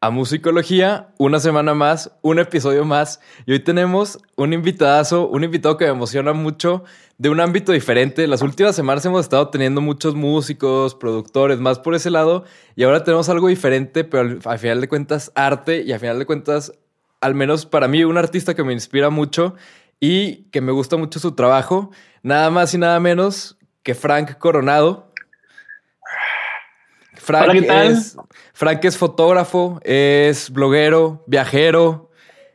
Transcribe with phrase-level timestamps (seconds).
[0.00, 3.18] A Musicología, una semana más, un episodio más.
[3.46, 6.84] Y hoy tenemos un invitadazo, un invitado que me emociona mucho,
[7.16, 8.26] de un ámbito diferente.
[8.26, 12.44] Las últimas semanas hemos estado teniendo muchos músicos, productores, más por ese lado.
[12.74, 15.82] Y ahora tenemos algo diferente, pero al, al final de cuentas, arte.
[15.82, 16.72] Y al final de cuentas,
[17.22, 19.54] al menos para mí, un artista que me inspira mucho
[19.98, 21.90] y que me gusta mucho su trabajo.
[22.22, 25.05] Nada más y nada menos que Frank Coronado.
[27.26, 27.90] Frank, Hola, ¿qué tal?
[27.90, 28.16] Es,
[28.54, 32.12] Frank es fotógrafo, es bloguero, viajero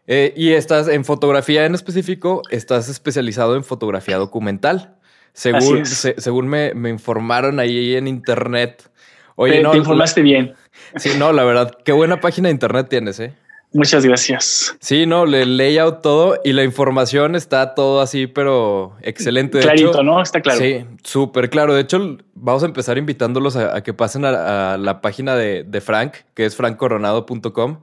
[0.07, 4.95] eh, y estás en fotografía en específico, estás especializado en fotografía documental.
[5.33, 8.89] Según, se- según me, me informaron ahí en internet.
[9.35, 10.53] Oye, te, no, te informaste bien.
[10.95, 13.33] Sí, no, la verdad, qué buena página de internet tienes, ¿eh?
[13.73, 14.75] Muchas gracias.
[14.81, 19.59] Sí, no, le layout todo y la información está todo así, pero excelente.
[19.59, 20.21] De Clarito, hecho, ¿no?
[20.21, 20.59] Está claro.
[20.59, 21.73] Sí, súper claro.
[21.73, 25.63] De hecho, vamos a empezar invitándolos a, a que pasen a, a la página de,
[25.63, 27.79] de Frank, que es frankcoronado.com,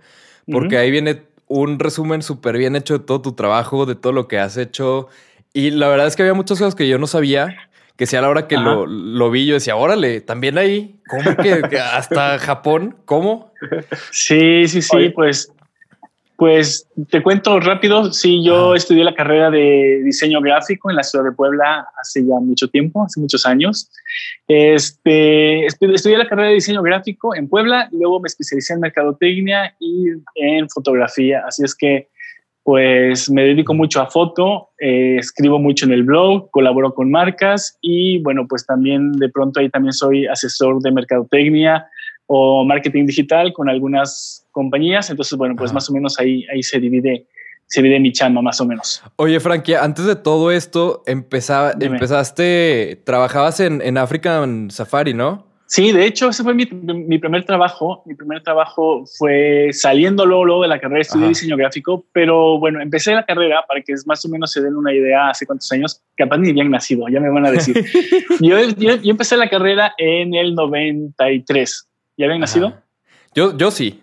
[0.53, 4.29] porque ahí viene un resumen súper bien hecho de todo tu trabajo, de todo lo
[4.29, 5.09] que has hecho.
[5.55, 8.21] Y la verdad es que había muchas cosas que yo no sabía, que si a
[8.21, 12.39] la hora que lo, lo vi, yo decía, órale, también ahí, ¿cómo que, que hasta
[12.39, 12.97] Japón?
[13.07, 13.53] ¿Cómo?
[14.13, 15.11] Sí, sí, sí, Oye.
[15.11, 15.51] pues,
[16.39, 18.13] pues te cuento rápido.
[18.13, 22.39] Sí, yo estudié la carrera de diseño gráfico en la ciudad de Puebla hace ya
[22.41, 23.91] mucho tiempo, hace muchos años.
[24.47, 29.75] Este, estu- estudié la carrera de diseño gráfico en Puebla, luego me especialicé en mercadotecnia
[29.81, 31.43] y en fotografía.
[31.45, 32.07] Así es que,
[32.63, 37.77] pues, me dedico mucho a foto, eh, escribo mucho en el blog, colaboro con marcas
[37.83, 41.89] y, bueno, pues también de pronto ahí también soy asesor de mercadotecnia
[42.29, 45.11] o marketing digital con algunas compañías.
[45.11, 45.75] Entonces, bueno, pues Ajá.
[45.77, 47.27] más o menos ahí, ahí se divide,
[47.67, 49.03] se divide mi chamba, más o menos.
[49.17, 51.97] Oye, Frankie, antes de todo esto, empezaba, Dime.
[51.97, 55.49] empezaste, trabajabas en, en African Safari, ¿no?
[55.71, 58.03] Sí, de hecho, ese fue mi, mi primer trabajo.
[58.07, 61.29] Mi primer trabajo fue saliendo luego, luego de la carrera, estudié Ajá.
[61.29, 64.95] diseño gráfico, pero bueno, empecé la carrera para que más o menos se den una
[64.95, 67.85] idea hace cuántos años, capaz ni habían nacido, ya me van a decir.
[68.41, 71.88] yo, yo, yo empecé la carrera en el 93.
[72.19, 72.75] ¿Ya habían nacido?
[73.35, 74.03] Yo, yo sí.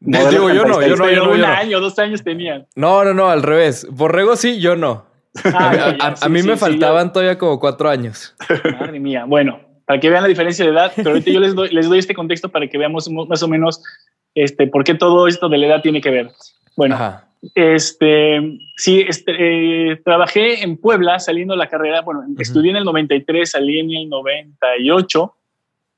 [0.00, 1.52] Modelo Digo, yo no, yo no, yo no, un yo no.
[1.52, 2.66] año, dos años tenían.
[2.74, 3.86] No, no, no, al revés.
[3.90, 5.04] Borrego sí, yo no.
[5.44, 8.34] Ah, A, mí sí, me sí, faltaban todavía como cuatro años.
[8.80, 9.24] madre mía.
[9.26, 11.98] Bueno, para que vean la diferencia de edad, pero ahorita yo les doy, les doy
[11.98, 13.82] este contexto para que veamos mo- más o menos
[14.34, 16.30] este, por qué todo esto de la edad tiene que ver.
[16.76, 17.28] Bueno, Ajá.
[17.54, 22.00] este, sí, este, eh, trabajé en Puebla saliendo de la carrera.
[22.00, 25.34] Bueno, estudié en el 93, salí en el 98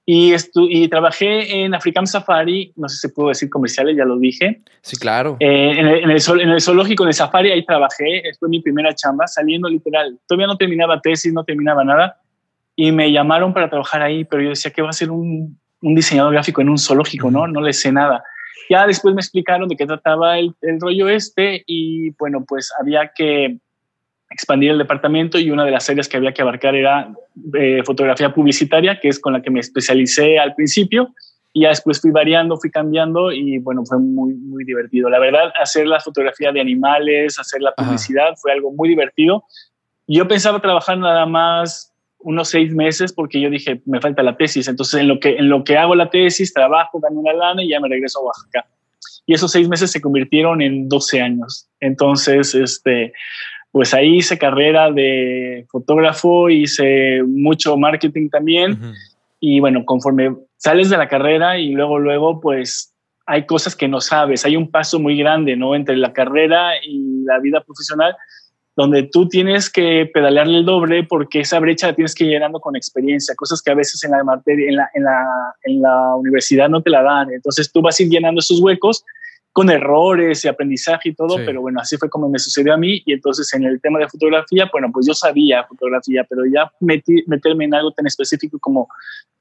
[0.05, 2.73] y, estu- y trabajé en African Safari.
[2.77, 4.59] No sé si puedo decir comerciales, ya lo dije.
[4.81, 5.37] Sí, claro.
[5.41, 8.23] Eh, en, el, en, el zool- en el zoológico, en el safari, ahí trabajé.
[8.39, 10.19] Fue mi primera chamba, saliendo literal.
[10.27, 12.21] Todavía no terminaba tesis, no terminaba nada.
[12.75, 15.95] Y me llamaron para trabajar ahí, pero yo decía que va a ser un, un
[15.95, 17.47] diseñador gráfico en un zoológico, ¿no?
[17.47, 18.25] No le sé nada.
[18.71, 23.11] Ya después me explicaron de qué trataba el, el rollo este y bueno, pues había
[23.15, 23.59] que
[24.32, 27.12] expandir el departamento y una de las áreas que había que abarcar era
[27.59, 31.15] eh, fotografía publicitaria, que es con la que me especialicé al principio
[31.53, 35.10] y ya después fui variando, fui cambiando y bueno, fue muy, muy divertido.
[35.10, 37.87] La verdad, hacer la fotografía de animales, hacer la Ajá.
[37.87, 39.44] publicidad fue algo muy divertido.
[40.06, 44.66] Yo pensaba trabajar nada más unos seis meses porque yo dije, me falta la tesis.
[44.66, 47.69] Entonces, en lo que, en lo que hago la tesis, trabajo, gano una lana y
[47.69, 48.66] ya me regreso a Oaxaca.
[49.26, 51.69] Y esos seis meses se convirtieron en 12 años.
[51.81, 53.12] Entonces, este,
[53.72, 58.72] pues ahí hice carrera de fotógrafo, hice mucho marketing también.
[58.72, 58.93] Ujú.
[59.41, 62.94] Y bueno, conforme sales de la carrera y luego, luego, pues
[63.27, 64.44] hay cosas que no sabes.
[64.44, 65.75] Hay un paso muy grande, ¿no?
[65.75, 68.15] Entre la carrera y la vida profesional,
[68.77, 72.61] donde tú tienes que pedalearle el doble porque esa brecha la tienes que ir llenando
[72.61, 75.25] con experiencia, cosas que a veces en la materia, en la, en la,
[75.65, 77.32] en la universidad no te la dan.
[77.32, 79.02] Entonces tú vas a ir llenando esos huecos
[79.52, 81.43] con errores y aprendizaje y todo, Sí.
[81.44, 83.02] pero bueno, así fue como me sucedió a mí.
[83.04, 87.22] Y entonces en el tema de fotografía, bueno, pues yo sabía fotografía, pero ya metí,
[87.26, 88.88] meterme en algo tan específico como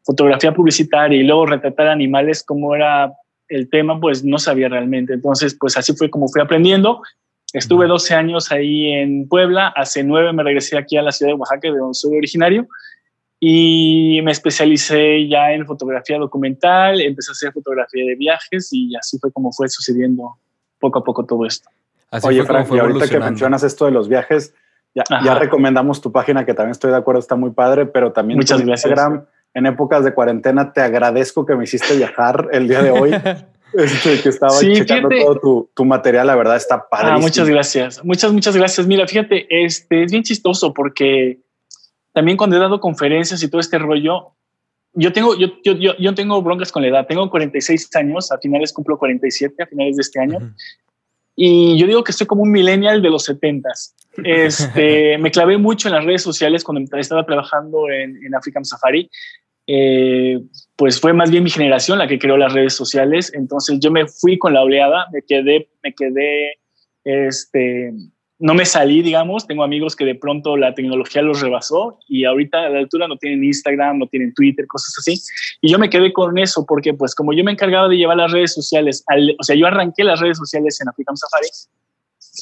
[0.03, 3.11] fotografía publicitaria y luego retratar animales como era
[3.47, 5.13] el tema, pues no sabía realmente.
[5.13, 7.01] Entonces, pues así fue como fui aprendiendo.
[7.53, 11.37] Estuve 12 años ahí en Puebla, hace nueve me regresé aquí a la ciudad de
[11.37, 12.67] Oaxaca, de donde soy originario,
[13.43, 19.17] y me especialicé ya en fotografía documental, empecé a hacer fotografía de viajes y así
[19.17, 20.37] fue como fue sucediendo
[20.79, 21.67] poco a poco todo esto.
[22.11, 24.53] Así Oye, Frank, y ahorita que mencionas esto de los viajes,
[24.93, 28.37] ya, ya recomendamos tu página, que también estoy de acuerdo, está muy padre, pero también
[28.37, 28.91] Muchas tu gracias.
[28.91, 30.71] Instagram en épocas de cuarentena.
[30.71, 33.11] Te agradezco que me hiciste viajar el día de hoy.
[33.73, 35.23] Este, que estaba Sí, checando fíjate.
[35.25, 37.11] todo tu, tu material, la verdad está padre.
[37.13, 38.03] Ah, muchas gracias.
[38.03, 38.85] Muchas, muchas gracias.
[38.85, 41.39] Mira, fíjate, este es bien chistoso porque
[42.13, 44.33] también cuando he dado conferencias y todo este rollo,
[44.93, 47.07] yo tengo, yo, yo, yo, yo tengo broncas con la edad.
[47.07, 50.37] Tengo 46 años, a finales cumplo 47, a finales de este año.
[50.37, 50.51] Ujú.
[51.35, 53.93] Y yo digo que estoy como un millennial de los 70s.
[54.23, 59.09] Este, me clavé mucho en las redes sociales cuando estaba trabajando en, en African Safari.
[59.67, 60.39] Eh,
[60.75, 63.31] pues fue más bien mi generación la que creó las redes sociales.
[63.33, 66.59] Entonces yo me fui con la oleada, me quedé, me quedé,
[67.05, 67.93] este,
[68.41, 69.45] no me salí, digamos.
[69.45, 73.17] Tengo amigos que de pronto la tecnología los rebasó y ahorita a la altura no
[73.17, 75.21] tienen Instagram, no tienen Twitter, cosas así.
[75.61, 78.31] Y yo me quedé con eso porque pues como yo me encargaba de llevar las
[78.31, 81.47] redes sociales, al, o sea, yo arranqué las redes sociales en African Safari,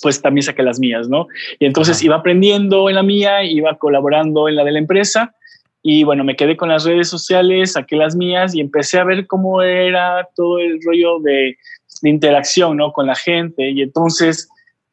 [0.01, 1.27] pues también saqué las mías, ¿no?
[1.59, 2.05] Y entonces Ajá.
[2.05, 5.35] iba aprendiendo en la mía, iba colaborando en la de la empresa
[5.83, 9.27] y bueno, me quedé con las redes sociales, saqué las mías y empecé a ver
[9.27, 11.57] cómo era todo el rollo de,
[12.01, 12.93] de interacción, ¿no?
[12.93, 14.49] Con la gente y entonces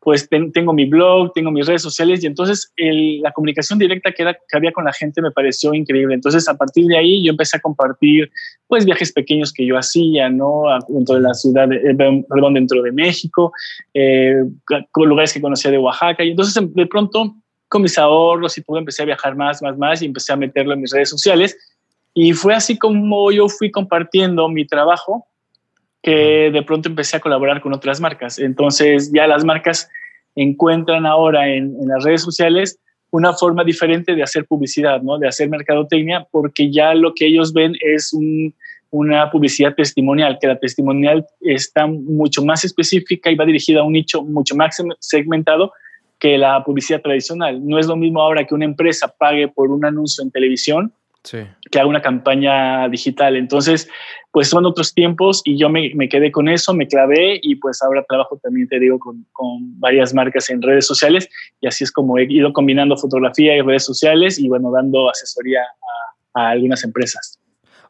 [0.06, 4.24] pues ten- tengo mi blog, tengo mis redes sociales y entonces la comunicación directa que,
[4.52, 6.14] había con la gente me pareció increíble.
[6.14, 8.30] Entonces a partir de ahí yo empecé a compartir
[8.68, 11.92] pues viajes pequeños que yo hacía, Dentro de la ciudad, de,
[12.28, 13.52] perdón, dentro de México,
[13.94, 14.44] eh,
[14.94, 16.22] lugares que conocía de Oaxaca.
[16.22, 17.34] Y entonces em, de pronto
[17.66, 20.74] con mis ahorros y todo empecé a viajar más, más, más y empecé a meterlo
[20.74, 21.58] en mis redes sociales.
[22.14, 25.26] Y fue así como yo fui compartiendo mi trabajo
[26.06, 28.38] que de pronto empecé a colaborar con otras marcas.
[28.38, 29.90] Entonces ya las marcas
[30.36, 32.78] encuentran ahora en, en las redes sociales
[33.10, 35.18] una forma diferente de hacer publicidad, ¿no?
[35.18, 38.54] de hacer mercadotecnia, porque ya lo que ellos ven es un-
[38.90, 43.94] una publicidad testimonial, que la testimonial está mucho más específica y va dirigida a un
[43.94, 45.72] nicho mucho más segmentado
[46.20, 47.66] que la publicidad tradicional.
[47.66, 50.92] No es lo mismo ahora que una empresa pague por un anuncio en televisión
[51.70, 53.36] Que haga una campaña digital.
[53.36, 53.88] Entonces,
[54.30, 58.04] pues son otros tiempos y yo me, quedé con eso, me clavé y pues ahora
[58.08, 61.28] trabajo también, te digo, con, con varias marcas en redes sociales
[61.60, 65.62] y así es como he ido combinando fotografía y redes sociales y bueno, dando asesoría
[66.34, 67.40] a algunas empresas.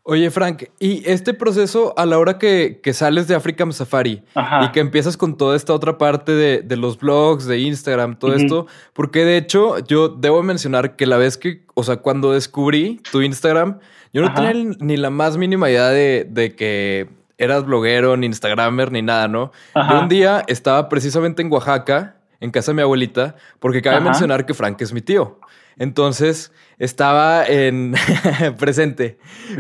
[0.08, 4.64] Oye, Frank, y este proceso a la hora que, que sales de African Safari Ajá.
[4.64, 8.35] y que empiezas con toda esta otra parte de, de los blogs, de Instagram, todo
[8.35, 13.00] esto, porque de hecho yo debo mencionar que la vez que, o sea, cuando descubrí
[13.11, 13.81] tu Instagram,
[14.12, 14.37] yo no Ajá.
[14.37, 19.26] tenía ni la más mínima idea de, de que eras bloguero, ni Instagramer, ni nada,
[19.26, 19.50] ¿no?
[19.75, 19.93] Ajá.
[19.93, 24.47] Yo un día estaba precisamente en Oaxaca, en casa de mi abuelita, porque cabe mencionar
[24.47, 25.41] que Frank es mi tío.
[25.78, 27.94] Entonces estaba en
[28.58, 29.19] presente,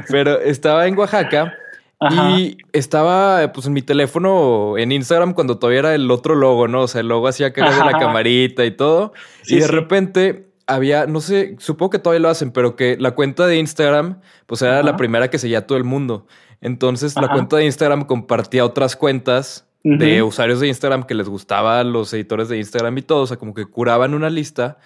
[0.08, 1.54] pero estaba en Oaxaca
[1.98, 2.38] Ajá.
[2.38, 6.82] y estaba pues en mi teléfono en Instagram cuando todavía era el otro logo, ¿no?
[6.82, 9.12] O sea, el logo hacía que era de la camarita y todo.
[9.42, 9.72] Sí, y de sí.
[9.72, 14.20] repente había, no sé, supongo que todavía lo hacen, pero que la cuenta de Instagram
[14.46, 16.26] pues era la primera que seguía todo el mundo.
[16.60, 21.78] Entonces la cuenta de Instagram compartía otras cuentas de usuarios de Instagram que les gustaba
[21.78, 24.78] a los editores de Instagram y todo, o sea, como que curaban una lista.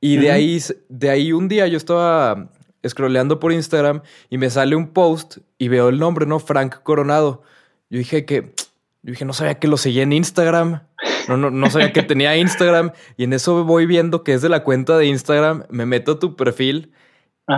[0.00, 2.50] Y de ahí, de ahí un día yo estaba
[2.86, 6.38] scrolleando por Instagram y me sale un post y veo el nombre, ¿no?
[6.38, 7.42] Frank Coronado.
[7.90, 8.54] Yo dije que,
[9.02, 10.82] yo dije, no sabía que lo seguía en Instagram.
[11.28, 12.92] No, no, no sabía que tenía Instagram.
[13.16, 15.64] Y en eso voy viendo que es de la cuenta de Instagram.
[15.70, 16.92] Me meto a tu perfil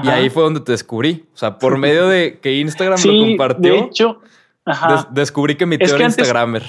[0.02, 1.26] y ahí fue donde te descubrí.
[1.34, 4.20] O sea, por medio de que Instagram lo compartió, de hecho,
[4.64, 4.92] ajá.
[4.94, 6.62] des- descubrí que mi tío Es que era antes- Instagramer.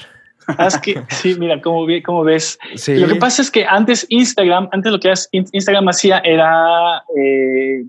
[0.47, 2.57] Haz que, sí, mira, cómo, ve- cómo ves.
[2.75, 2.95] Sí.
[2.95, 7.83] Lo que pasa es que antes Instagram, antes lo que Instagram hacía era eh,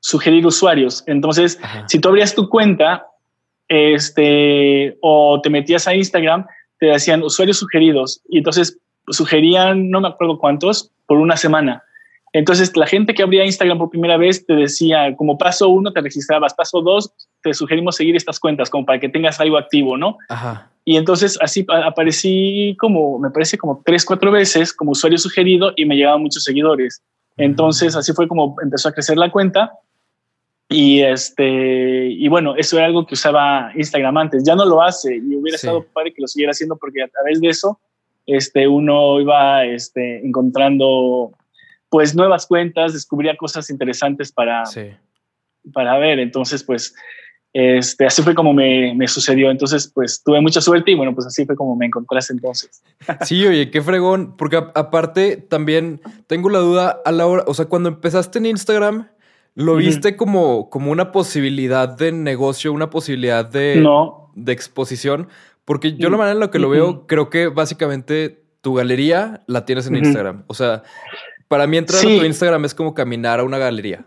[0.00, 1.02] sugerir usuarios.
[1.06, 1.84] Entonces, Ajá.
[1.88, 3.06] si tú abrías tu cuenta
[3.68, 6.46] este, o te metías a Instagram,
[6.78, 11.82] te decían usuarios sugeridos y entonces sugerían, no me acuerdo cuántos, por una semana.
[12.32, 16.00] Entonces, la gente que abría Instagram por primera vez te decía, como paso uno te
[16.00, 17.12] registrabas, paso dos
[17.42, 20.18] te sugerimos seguir estas cuentas como para que tengas algo activo, ¿no?
[20.28, 20.70] Ajá.
[20.84, 25.72] Y entonces así pa- aparecí como, me parece como tres, cuatro veces como usuario sugerido
[25.76, 27.02] y me llegaban muchos seguidores.
[27.36, 29.72] Entonces así fue como empezó a crecer la cuenta.
[30.68, 34.42] Y este, y bueno, eso era algo que usaba Instagram antes.
[34.44, 35.66] Ya no lo hace y hubiera Sí.
[35.66, 37.78] estado padre que lo siguiera haciendo porque a través de eso,
[38.26, 41.32] este, uno iba este, encontrando
[41.88, 44.90] pues nuevas cuentas, descubría cosas interesantes para, Sí.
[45.72, 46.18] para ver.
[46.18, 46.94] Entonces, pues,
[47.58, 49.50] este, así fue como me, me sucedió.
[49.50, 52.82] Entonces, pues, tuve mucha suerte y bueno, pues así fue como me encontraste entonces.
[53.24, 57.54] Sí, oye, qué fregón, porque a- aparte también tengo la duda a la hora, o
[57.54, 59.08] sea, cuando empezaste en Instagram,
[59.54, 65.28] ¿lo viste como, como una posibilidad de negocio, una posibilidad de, No, de exposición?
[65.64, 69.42] Porque yo la Mm, manera en la que lo veo, creo que básicamente tu galería
[69.46, 69.96] la tienes en.
[69.96, 70.44] Instagram.
[70.46, 70.82] O sea,
[71.48, 72.16] para mí entrar Sí.
[72.16, 74.04] a tu Instagram es como caminar a una galería.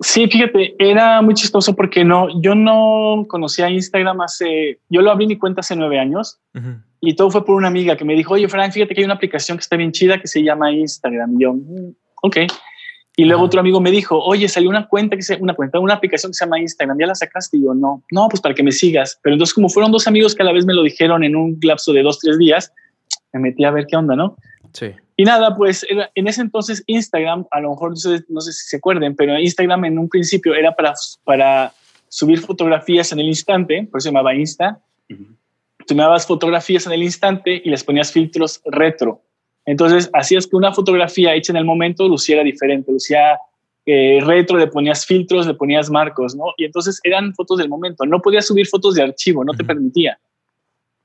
[0.00, 5.26] Sí, fíjate, era muy chistoso porque no, yo no conocía Instagram hace, yo lo abrí
[5.26, 6.74] mi cuenta hace nueve años Ujú.
[7.00, 9.14] y todo fue por una amiga que me dijo, oye, Frank, fíjate que hay una
[9.14, 11.34] aplicación que está bien chida que se llama Instagram.
[11.38, 12.36] Y yo, "Mm, ok.
[13.16, 13.46] Y luego Ajá.
[13.46, 16.34] otro amigo me dijo, oye, salió una cuenta que se, una cuenta, una aplicación que
[16.34, 17.56] se llama Instagram, ¿ya la sacaste?
[17.58, 19.20] Y yo, no, no, pues para que me sigas.
[19.22, 21.56] Pero entonces, como fueron dos amigos que a la vez me lo dijeron en un
[21.62, 22.72] lapso de dos, tres días,
[23.32, 24.36] me metí a ver qué onda, ¿no?
[24.74, 24.86] Sí.
[25.16, 28.68] Y nada, pues en ese entonces Instagram, a lo mejor no sé, no sé si
[28.68, 31.72] se acuerden, pero Instagram en un principio era para, para
[32.08, 34.80] subir fotografías en el instante, por eso se llamaba Insta.
[35.86, 39.22] Tomabas fotografías en el instante y les ponías filtros retro.
[39.66, 43.38] Entonces hacías que una fotografía hecha en el momento luciera diferente, lucía
[43.86, 46.46] eh, retro, le ponías filtros, le ponías marcos, ¿no?
[46.56, 48.04] Y entonces eran fotos del momento.
[48.06, 50.18] No podías subir fotos de archivo, no te permitía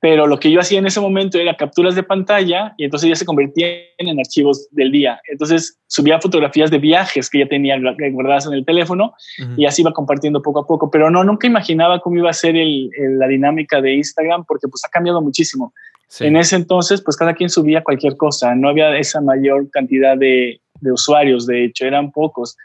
[0.01, 3.15] pero lo que yo hacía en ese momento era capturas de pantalla y entonces ya
[3.17, 5.19] se convertían en archivos del día.
[5.29, 9.13] Entonces subía fotografías de viajes que ya tenía gu- guardadas en el teléfono
[9.43, 9.53] Ujú.
[9.57, 12.55] y así iba compartiendo poco a poco, pero no, nunca imaginaba cómo iba a ser
[12.55, 15.73] el- el- la dinámica de Instagram porque pues ha cambiado muchísimo.
[16.07, 16.25] Sí.
[16.25, 20.61] En ese entonces pues cada quien subía cualquier cosa, no había esa mayor cantidad de,
[20.79, 22.55] de usuarios, de hecho eran pocos.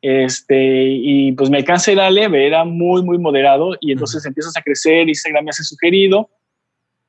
[0.00, 4.62] Este, y pues mi alcance era leve, era muy, muy moderado y entonces empiezas a
[4.62, 6.30] crecer, Instagram me hace sugerido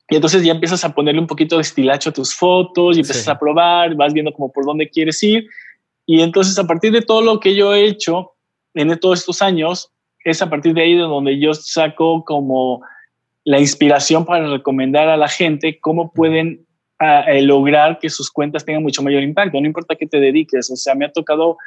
[0.09, 3.23] y entonces ya empiezas a ponerle un poquito de estilacho a tus fotos y empiezas
[3.25, 3.31] Sí.
[3.31, 5.47] a probar, vas viendo como por dónde quieres ir.
[6.05, 8.31] Y entonces a partir de todo lo que yo he hecho
[8.73, 9.91] en todos estos años,
[10.25, 12.81] es a partir de ahí de donde yo saco como
[13.45, 16.65] la inspiración para recomendar a la gente cómo pueden
[16.99, 19.59] ah, eh, lograr que sus cuentas tengan mucho mayor impacto.
[19.59, 20.69] No importa qué te dediques.
[20.71, 21.57] O sea, me ha tocado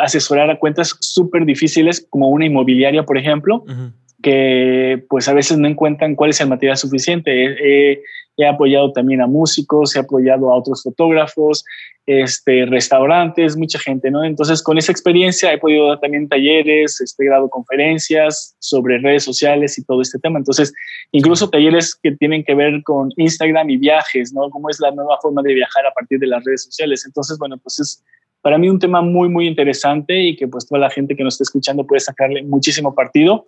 [0.00, 3.92] asesorar a cuentas súper difíciles como una inmobiliaria, por ejemplo, Ujú.
[4.24, 8.00] Que pues a veces no encuentran cuál es el material suficiente.
[8.36, 11.62] He, apoyado también a músicos, he apoyado a otros fotógrafos,
[12.06, 14.24] este, restaurantes, mucha gente, ¿no?
[14.24, 19.78] Entonces con esa experiencia he podido dar también talleres, este, dado conferencias sobre redes sociales
[19.78, 20.38] y todo este tema.
[20.38, 20.72] Entonces,
[21.12, 24.48] incluso talleres que tienen que ver con Instagram y viajes, ¿no?
[24.48, 27.04] Cómo es la nueva forma de viajar a partir de las redes sociales.
[27.06, 28.02] Entonces, bueno, pues es
[28.40, 31.34] para mí un tema muy, muy interesante y que pues toda la gente que nos
[31.34, 33.46] está escuchando puede sacarle muchísimo partido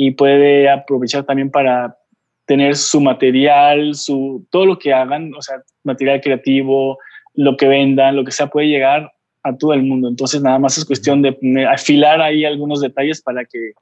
[0.00, 1.98] y puede aprovechar también para
[2.46, 6.98] tener su material, su todo lo que hagan, o sea, material creativo,
[7.34, 9.12] lo que vendan, lo que sea, puede llegar
[9.42, 10.08] a todo el mundo.
[10.08, 11.36] Entonces, nada más es cuestión de
[11.68, 13.72] afilar ahí algunos detalles para que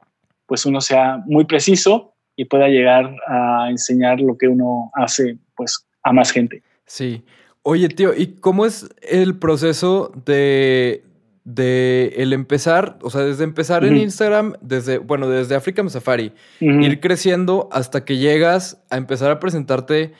[0.47, 5.87] pues uno sea muy preciso y pueda llegar a enseñar lo que uno hace pues
[6.03, 6.63] a más gente.
[6.87, 7.23] Sí.
[7.63, 11.03] Oye, tío, ¿y cómo es el proceso de,
[11.47, 12.99] de el empezar?
[13.03, 13.97] O sea, desde empezar en.
[13.97, 20.13] Instagram, desde, bueno, desde African Safari, ir creciendo hasta que llegas a empezar a presentarte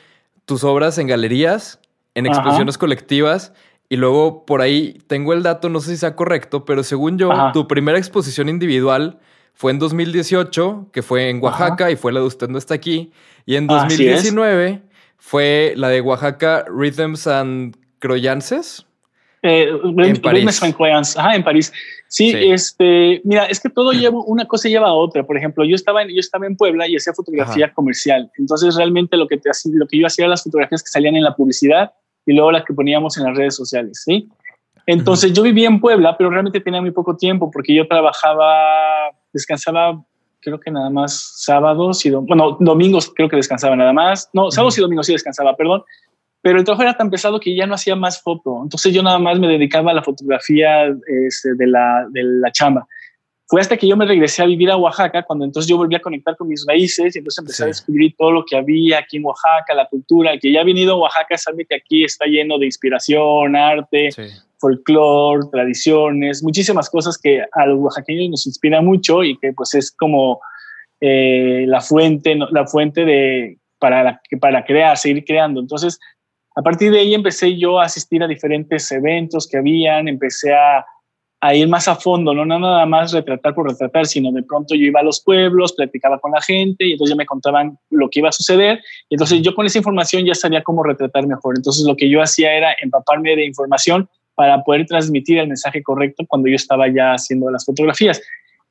[0.45, 1.79] tus obras en galerías,
[2.15, 2.35] en Ajá.
[2.37, 3.53] exposiciones colectivas.
[3.89, 7.31] Y luego por ahí tengo el dato, no sé si sea correcto, pero según yo,
[7.31, 7.51] Ajá.
[7.51, 9.19] tu primera exposición individual
[9.53, 13.11] fue en 2018, que fue en Oaxaca, y fue la de Usted no está aquí.
[13.45, 14.23] Y en Así es.
[14.23, 14.81] 2019
[15.17, 18.86] fue la de Oaxaca Rhythms and Croyances.
[19.43, 20.61] Eh, En París.
[21.15, 21.71] Ajá, en París.
[22.07, 22.37] Sí, Sí.
[22.51, 25.23] este, mira, es que todo lleva, una cosa lleva a otra.
[25.23, 28.31] Por ejemplo, yo estaba en, yo estaba en Puebla y hacía fotografía comercial.
[28.37, 31.23] Entonces, realmente lo que, te, lo que yo hacía eran las fotografías que salían en
[31.23, 31.91] la publicidad
[32.25, 34.27] y luego las que poníamos en las redes sociales, ¿sí?
[34.85, 40.01] Entonces, yo vivía en Puebla, pero realmente tenía muy poco tiempo porque yo trabajaba, descansaba,
[40.39, 44.29] creo que nada más sábados y, bueno, domingos creo que descansaba nada más.
[44.33, 45.83] No, sábados y domingos sí descansaba, perdón
[46.47, 48.61] pero el trabajo era tan pesado que ya no hacía más foto.
[48.63, 50.85] Entonces yo nada más me dedicaba a la fotografía
[51.27, 52.87] este, de, la, de la chamba.
[53.47, 55.99] Fue hasta que yo me regresé a vivir a Oaxaca, cuando entonces yo volví a
[55.99, 57.69] conectar con mis raíces y entonces empecé a Sí.
[57.71, 60.31] descubrir todo lo que había aquí en Oaxaca, la cultura.
[60.31, 64.09] El que ya ha venido a Oaxaca sabe que aquí está lleno de inspiración, arte,
[64.13, 64.21] Sí.
[64.61, 69.91] folclore, tradiciones, muchísimas cosas que a los oaxaqueños nos inspira mucho y que pues es
[69.91, 70.39] como
[71.01, 75.59] eh, la fuente, la fuente de para, para crear, seguir creando.
[75.59, 75.99] Entonces,
[76.57, 80.83] a partir de ahí empecé yo a asistir a diferentes eventos que habían, empecé a,
[81.39, 84.85] a ir más a fondo, no nada más retratar por retratar, sino de pronto yo
[84.85, 88.21] iba a los pueblos, platicaba con la gente y entonces ya me contaban lo que
[88.21, 91.57] iba a suceder y entonces yo con esa información ya sabía cómo retratar mejor.
[91.57, 96.25] Entonces lo que yo hacía era empaparme de información para poder transmitir el mensaje correcto
[96.27, 98.19] cuando yo estaba ya haciendo las fotografías.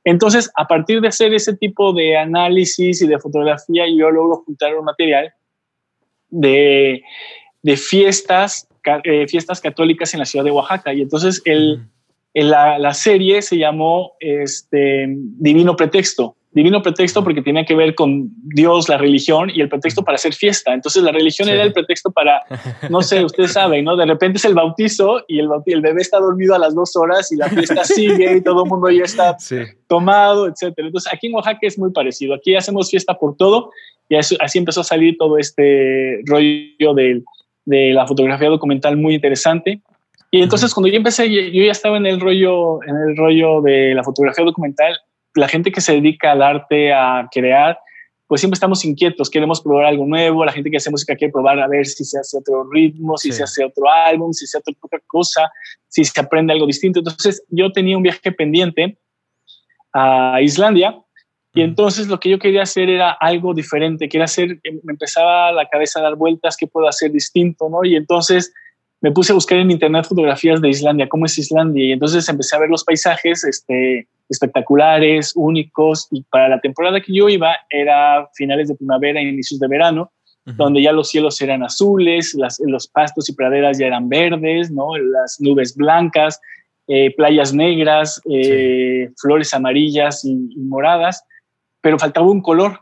[0.02, 4.76] Entonces, a partir de hacer ese tipo de análisis y de fotografía, yo logro juntar
[4.76, 5.32] un material
[6.30, 7.02] de,
[7.66, 8.68] de fiestas,
[9.04, 10.94] eh, fiestas católicas en la ciudad de Oaxaca.
[10.94, 11.80] Y entonces el,
[12.32, 15.06] el- la, la serie se llamó este,
[15.48, 16.36] Divino Pretexto.
[16.52, 18.30] divino pretexto porque tenía que ver con
[18.60, 20.72] Dios, la religión y el pretexto para hacer fiesta.
[20.72, 22.40] Entonces la religión era el pretexto para,
[22.88, 23.94] no sé, ustedes saben, ¿no?
[23.96, 27.30] De repente es el bautizo y el, el bebé está dormido a las dos horas
[27.32, 29.36] y la fiesta sigue y todo el mundo ya está
[29.88, 30.86] tomado, etcétera.
[30.88, 32.32] Entonces aquí en Oaxaca es muy parecido.
[32.34, 33.70] Aquí hacemos fiesta por todo
[34.08, 37.22] y así, empezó a salir todo este rollo de,
[37.66, 39.82] de la fotografía documental muy interesante.
[40.30, 43.94] Y entonces cuando yo empecé, yo ya estaba en el rollo, en el rollo de
[43.94, 44.96] la fotografía documental.
[45.34, 47.78] La gente que se dedica al arte, a crear,
[48.26, 51.60] pues siempre estamos inquietos, queremos probar algo nuevo, la gente que hace música quiere probar
[51.60, 54.74] a ver si se hace otro ritmo, si se hace otro álbum, si se hace
[54.80, 55.50] otra cosa,
[55.88, 57.00] si se aprende algo distinto.
[57.00, 58.98] Entonces yo tenía un viaje pendiente
[59.92, 60.98] a Islandia
[61.56, 65.66] y entonces lo que yo quería hacer era algo diferente, quería hacer, me empezaba la
[65.66, 67.70] cabeza a dar vueltas, ¿qué puedo hacer distinto?
[67.70, 67.82] ¿no?
[67.82, 68.52] Y entonces
[69.00, 72.56] me puse a buscar en internet fotografías de Islandia, cómo es Islandia, y entonces empecé
[72.56, 78.28] a ver los paisajes este, espectaculares, únicos, y para la temporada que yo iba era
[78.34, 80.12] finales de primavera, inicios de verano,
[80.44, 84.96] donde ya los cielos eran azules, las, los pastos y praderas ya eran verdes, ¿no?
[84.96, 86.38] las nubes blancas,
[86.86, 91.24] eh, playas negras, eh, flores amarillas y, y, moradas,
[91.86, 92.80] pero faltaba un color,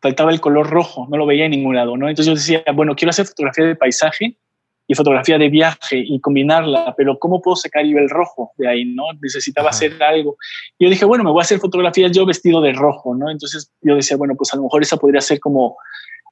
[0.00, 2.08] faltaba el color rojo, no lo veía en ningún lado, ¿no?
[2.08, 4.38] Entonces yo decía, bueno, quiero hacer fotografía de paisaje,
[4.86, 8.84] y fotografía de viaje y combinarla, pero ¿cómo puedo sacar yo el rojo de ahí?
[8.84, 9.06] ¿no?
[9.20, 10.36] Necesitaba hacer algo.
[10.78, 13.28] Y yo dije, bueno, me voy a hacer fotografías yo vestido de rojo, ¿no?
[13.28, 15.76] Entonces yo decía, bueno, pues a lo mejor esa podría ser como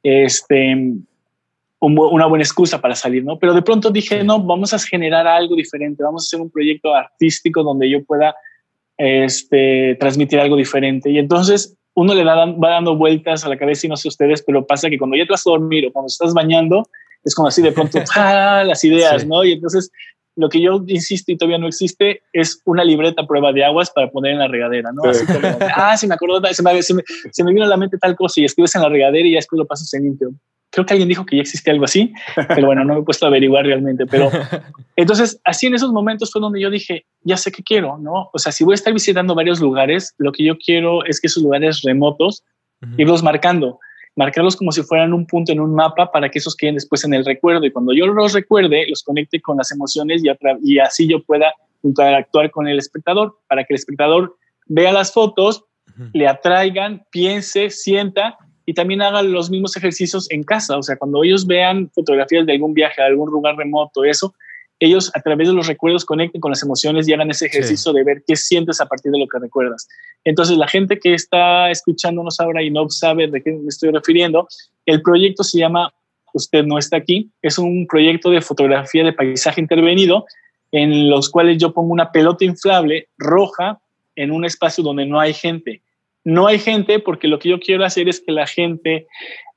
[0.05, 0.77] este,
[1.81, 3.37] una buena excusa para salir, ¿no?
[3.37, 6.95] Pero de pronto dije, no, vamos a generar algo diferente, vamos a hacer un proyecto
[6.95, 8.37] artístico donde yo pueda
[8.97, 11.11] este, transmitir algo diferente.
[11.11, 14.43] Y entonces uno le da, va dando vueltas a la cabeza y no sé ustedes,
[14.43, 16.85] pero pasa que cuando ya te vas a dormir o cuando estás bañando,
[17.25, 18.65] es como así de pronto, ¡ah!
[18.67, 19.45] las ideas, ¿no?
[19.45, 19.91] Y entonces
[20.35, 24.11] lo que yo insisto y todavía no existe es una libreta prueba de aguas para
[24.11, 25.09] poner en la regadera, ¿no?
[25.09, 25.41] Así como,
[25.77, 28.17] ah, se me acordó, se me, se, me, se me, vino a la mente tal
[28.17, 30.33] cosa y escribes en la regadera y ya después lo pasas en limpio.
[30.73, 32.13] Creo que alguien dijo que ya existe algo así,
[32.49, 34.07] pero bueno, no me he puesto a averiguar realmente.
[34.07, 34.31] Pero
[34.97, 38.31] entonces, así en esos momentos fue donde yo dije, ya sé qué quiero, ¿no?
[38.33, 41.27] O sea, si voy a estar visitando varios lugares, lo que yo quiero es que
[41.27, 42.43] esos lugares remotos,
[42.83, 42.95] uh -huh.
[42.99, 43.79] irlos marcando
[44.17, 47.15] marcarlos como si fueran un punto en un mapa para que esos queden después en
[47.15, 47.65] el recuerdo.
[47.65, 50.29] Y cuando yo los recuerde, los conecte con las emociones y,
[50.63, 55.65] y así yo pueda interactuar con el espectador para que el espectador vea las fotos,
[55.89, 56.11] uh -huh.
[56.13, 60.77] le atraigan, piense, sienta y también haga los mismos ejercicios en casa.
[60.77, 64.35] O sea, cuando ellos vean fotografías de algún viaje a algún lugar remoto, eso,
[64.79, 67.99] ellos a través de los recuerdos conecten con las emociones y hagan ese ejercicio sí.
[67.99, 69.89] de ver qué sientes a partir de lo que recuerdas.
[70.25, 74.49] Entonces, la gente que está escuchándonos ahora y no sabe de qué me estoy refiriendo,
[74.87, 75.93] el proyecto se llama
[76.35, 77.31] Usted no está aquí.
[77.43, 80.25] Es un proyecto de fotografía de paisaje intervenido
[80.73, 83.79] en los cuales yo pongo una pelota inflable roja
[84.17, 85.83] en un espacio donde no hay gente.
[86.25, 89.07] No hay gente porque lo que yo quiero hacer es que la gente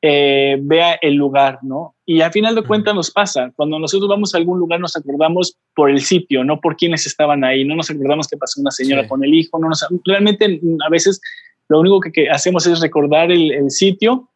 [0.01, 1.95] eh, vea el lugar, ¿no?
[2.06, 5.58] Y al final de cuentas nos pasa, cuando nosotros vamos a algún lugar nos acordamos
[5.75, 9.04] por el sitio, no por quienes estaban ahí, no nos acordamos que pasó una señora
[9.04, 9.10] sí.
[9.10, 11.21] con el hijo, no nos, realmente a veces
[11.69, 14.30] lo único que, que hacemos es recordar el, el, sitio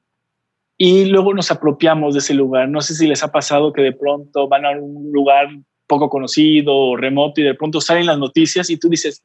[0.77, 2.69] y luego nos apropiamos de ese lugar.
[2.69, 5.49] No sé si les ha pasado que de pronto van a un lugar
[5.87, 9.23] poco conocido o remoto y de pronto salen las noticias y tú dices,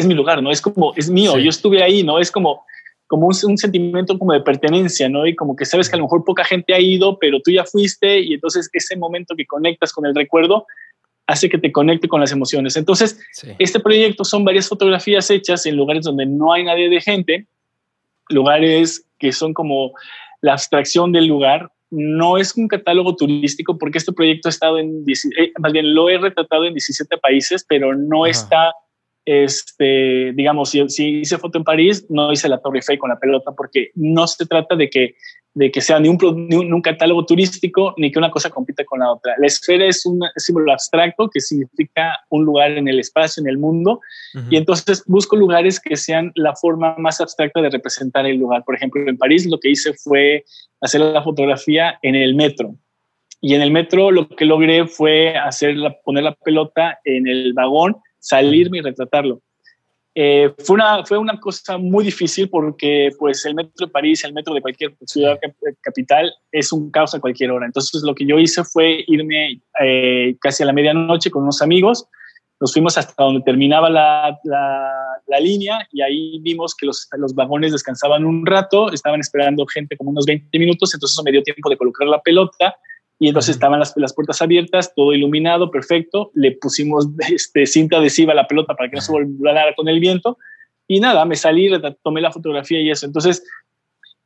[0.00, 0.50] es mi lugar, ¿no?
[0.50, 1.44] Es como, es mío, sí.
[1.44, 2.18] yo estuve ahí, ¿no?
[2.18, 2.64] Es como,
[3.06, 5.26] como un, un, sentimiento como de pertenencia, ¿no?
[5.26, 7.64] Y como que sabes que a lo mejor poca gente ha ido, pero tú ya
[7.64, 10.66] fuiste y entonces ese momento que conectas con el recuerdo
[11.30, 12.76] hace que te conecte con las emociones.
[12.76, 13.52] Entonces, sí.
[13.58, 17.46] este proyecto son varias fotografías hechas en lugares donde no hay nadie de gente,
[18.28, 19.92] lugares que son como
[20.40, 21.70] la abstracción del lugar.
[21.90, 26.08] No es un catálogo turístico porque este proyecto ha estado en, eh, más bien lo
[26.08, 28.30] he retratado en 17 países, pero no Ajá.
[28.30, 28.72] está
[29.24, 33.18] este, digamos, si, si, hice foto en París, no hice la Torre Eiffel con la
[33.18, 35.14] pelota porque no se trata de que,
[35.54, 38.84] de que sea ni un, ni un, un, catálogo turístico ni que una cosa compita
[38.84, 39.34] con la otra.
[39.38, 43.58] La esfera es un símbolo abstracto que significa un lugar en el espacio, en el
[43.58, 44.00] mundo,
[44.34, 44.46] uh -huh.
[44.50, 48.64] y entonces busco lugares que sean la forma más abstracta de representar el lugar.
[48.64, 50.44] Por ejemplo, en París lo que hice fue
[50.80, 52.74] hacer la fotografía en el metro.
[53.42, 57.52] Y en el metro lo que logré fue hacer la, poner la pelota en el
[57.54, 59.40] vagón salirme y retratarlo.
[60.14, 64.32] Eh, fue, una, fue una cosa muy difícil porque pues el metro de París, el
[64.32, 65.38] metro de cualquier ciudad
[65.82, 67.66] capital es un caos a cualquier hora.
[67.66, 72.06] Entonces lo que yo hice fue irme eh, casi a la medianoche con unos amigos,
[72.60, 74.92] nos fuimos hasta donde terminaba la, la,
[75.26, 79.96] la línea y ahí vimos que los, los, vagones descansaban un rato, estaban esperando gente
[79.96, 82.76] como unos 20 minutos, entonces eso me dio tiempo de colocar la pelota
[83.22, 86.30] y entonces estaban las, las, puertas abiertas, todo iluminado, perfecto.
[86.34, 90.00] Le pusimos este, cinta adhesiva a la pelota para que no se volara con el
[90.00, 90.38] viento.
[90.88, 91.70] Y nada, me salí,
[92.02, 93.04] tomé la fotografía y eso.
[93.04, 93.44] Entonces,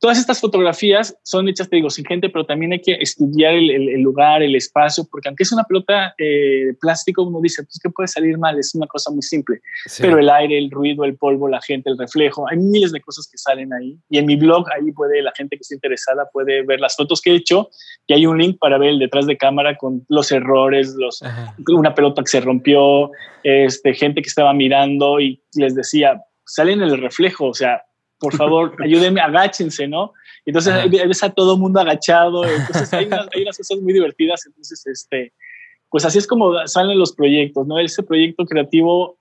[0.05, 4.03] Todas estas fotografías son hechas, te digo, sin gente, pero también hay que estudiar el,
[4.03, 7.89] lugar, el espacio, porque aunque es una pelota eh, de plástico, uno dice, pues, ¿qué
[7.89, 8.59] puede salir mal?
[8.59, 9.63] Es una cosa muy simple.
[9.99, 13.27] Pero el aire, el ruido, el polvo, la gente, el reflejo, hay miles de cosas
[13.33, 13.97] que salen ahí.
[14.11, 17.23] Y en mi blog, ahí puede, la gente que esté interesada puede ver las fotos
[17.23, 17.71] que he hecho
[18.07, 21.23] y hay un link para ver el detrás de cámara con los errores, los,
[21.69, 23.11] una pelota que se rompió,
[23.43, 27.85] este, gente que estaba mirando y les decía, salen el reflejo, o sea,
[28.19, 30.13] por favor, ayúdenme, agáchense, ¿no?
[30.47, 34.87] Entonces ves a todo mundo agachado, entonces hay unas, hay unas, cosas muy divertidas, entonces,
[34.87, 35.33] este,
[35.89, 37.79] pues así es como salen los proyectos, ¿no?
[37.79, 39.17] Ese proyecto creativo,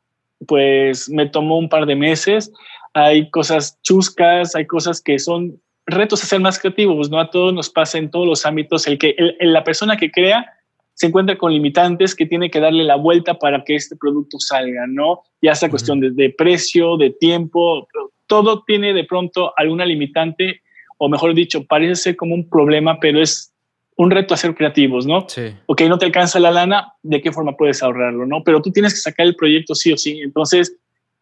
[0.47, 2.51] pues me tomó un par de meses,
[2.93, 7.19] hay cosas chuscas, hay cosas que son retos a ser más creativos, ¿no?
[7.19, 10.45] A todos nos pasa en todos los ámbitos, el que la persona que crea
[10.93, 14.85] se encuentra con limitantes que tiene que darle la vuelta para que este producto salga,
[14.87, 15.23] ¿no?
[15.41, 17.87] Ya sea cuestión de, de, precio, de tiempo,
[18.33, 20.61] todo tiene de pronto alguna limitante,
[20.97, 23.53] o mejor dicho, parece ser como un problema, pero es
[23.95, 25.29] un reto a ser creativos, ¿no?
[25.29, 25.53] Sí.
[25.67, 28.43] Ok, no te alcanza la lana, ¿de qué forma puedes ahorrarlo, no?
[28.43, 30.19] Pero tú tienes que sacar el proyecto sí o sí.
[30.21, 30.75] Entonces,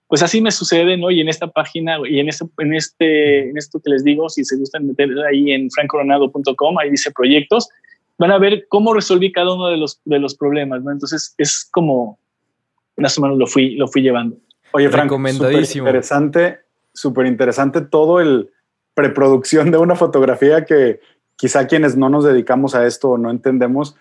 [0.07, 1.11] pues así me sucede, ¿no?
[1.11, 4.45] Y en esta página y en este, en este, en esto que les digo, si
[4.45, 7.67] se gustan meter ahí en francoronado.com, ahí dice proyectos,
[8.17, 10.91] van a ver cómo resolví cada uno de los, de los problemas, ¿no?
[10.93, 12.17] Entonces es como
[12.95, 14.37] más o menos lo fui, lo fui llevando.
[14.71, 15.87] Oye, Frank, recomendadísimo.
[15.87, 18.51] Interesante súper interesante todo el
[18.93, 20.99] preproducción de una fotografía que
[21.35, 23.97] quizá quienes no nos dedicamos a esto o no entendemos,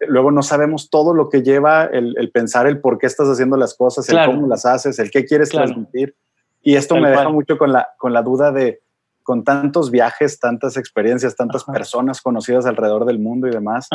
[0.00, 3.74] luego no sabemos todo lo que lleva el, pensar el por qué estás haciendo las
[3.74, 6.16] cosas, el cómo las haces, el qué quieres transmitir.
[6.62, 8.80] Y esto me deja mucho con la, con la duda de,
[9.22, 13.88] con tantos viajes, tantas experiencias, tantas personas conocidas alrededor del mundo y demás,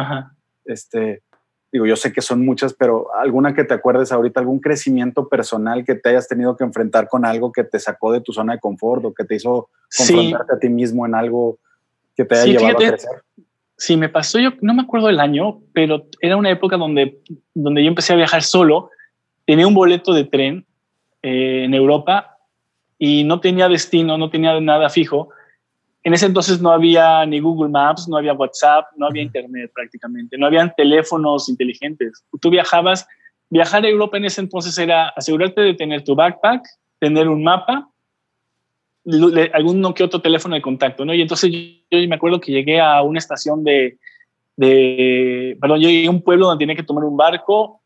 [0.66, 1.24] este,
[1.72, 5.84] digo, yo sé que son muchas, pero alguna que te acuerdes ahorita, algún crecimiento personal
[5.84, 8.60] que te hayas tenido que enfrentar con algo que te sacó de tu zona de
[8.60, 11.60] confort o que te hizo confrontarte a ti mismo en algo
[12.16, 13.10] que te haya llevado a crecer.
[13.78, 17.20] Sí, me pasó, yo no me acuerdo el año, pero era una época donde,
[17.54, 18.90] donde yo empecé a viajar solo,
[19.46, 20.66] tenía un boleto de tren
[21.22, 22.38] eh, en Europa
[22.98, 25.30] y no tenía destino, no tenía nada fijo
[26.06, 30.38] en ese entonces no había ni Google Maps, no había WhatsApp, no había Internet prácticamente,
[30.38, 32.24] no habían teléfonos inteligentes.
[32.40, 33.08] Tú viajabas,
[33.50, 36.64] viajar a Europa en ese entonces era asegurarte de tener tu backpack,
[37.00, 37.90] tener un mapa,
[39.54, 41.14] algún que otro teléfono de contacto, ¿no?
[41.16, 43.98] Y entonces yo, me acuerdo que llegué a una estación de,
[44.58, 47.82] de, perdón, yo llegué a un pueblo donde tenía que tomar un barco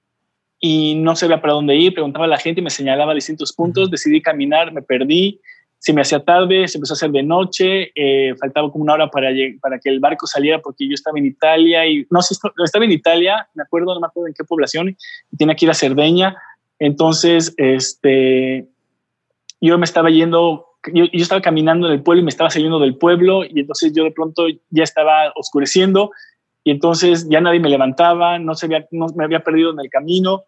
[0.59, 3.89] y no sabía para dónde ir, preguntaba a la gente y me señalaba distintos puntos,
[3.89, 5.39] decidí caminar, me perdí,
[5.79, 9.09] se me hacía tarde, se empezó a hacer de noche, eh, faltaba como una hora
[9.09, 9.29] para,
[9.61, 12.91] para que el barco saliera porque yo estaba en Italia y no sé, estaba en
[12.91, 14.97] Italia, me acuerdo, no me acuerdo en qué población,
[15.31, 16.35] y tenía que ir a Cerdeña.
[16.79, 18.67] Entonces, este,
[19.61, 22.79] yo me estaba yendo, yo, yo, estaba caminando en el pueblo y me estaba saliendo
[22.79, 26.11] del pueblo y entonces yo de pronto ya estaba oscureciendo
[26.63, 29.89] y entonces ya nadie me levantaba, no, se había, no me había perdido en el
[29.89, 30.43] camino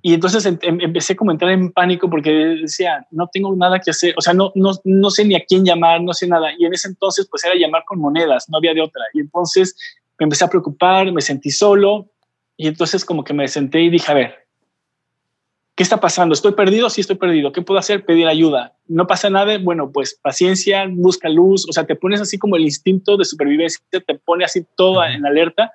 [0.00, 3.78] y entonces em, em, empecé como a entrar en pánico porque decía, no tengo nada
[3.80, 6.50] que hacer, o sea, no, no, no sé ni a quién llamar, no sé nada.
[6.58, 9.02] Y en ese entonces pues era llamar con monedas, no había de otra.
[9.12, 9.76] Y entonces
[10.18, 12.10] me empecé a preocupar, me sentí solo
[12.56, 14.47] y entonces como que me senté y dije, a ver,
[15.78, 16.32] ¿Qué está pasando?
[16.32, 16.90] ¿Estoy perdido?
[16.90, 17.52] Sí, estoy perdido.
[17.52, 18.04] ¿Qué puedo hacer?
[18.04, 18.74] Pedir ayuda.
[18.88, 19.58] No pasa nada.
[19.58, 21.68] Bueno, pues paciencia, busca luz.
[21.68, 25.24] O sea, te pones así como el instinto de supervivencia, te pone así todo en
[25.24, 25.70] alerta.